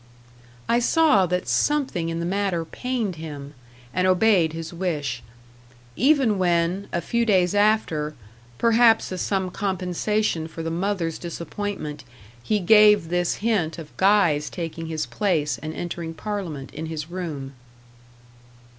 I 0.67 0.79
saw 0.79 1.27
that 1.27 1.47
something 1.47 2.09
in 2.09 2.19
the 2.19 2.25
matter 2.25 2.65
pained 2.65 3.17
him, 3.17 3.53
and 3.93 4.07
obeyed 4.07 4.51
his 4.51 4.73
wish. 4.73 5.21
Even 5.95 6.39
when, 6.39 6.87
a 6.91 7.01
few 7.01 7.23
days 7.23 7.53
after, 7.53 8.15
perhaps 8.57 9.11
as 9.11 9.21
some 9.21 9.51
compensation 9.51 10.47
for 10.47 10.63
the 10.63 10.71
mother's 10.71 11.19
disappointment, 11.19 12.03
he 12.41 12.57
gave 12.59 13.09
this 13.09 13.35
hint 13.45 13.77
of 13.77 13.95
Guy's 13.97 14.49
taking 14.49 14.87
his 14.87 15.05
place 15.05 15.59
and 15.61 15.71
entering 15.71 16.15
Parliament 16.15 16.73
in 16.73 16.87
his 16.87 17.11
room. 17.11 17.53